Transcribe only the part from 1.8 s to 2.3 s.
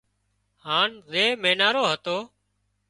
هتو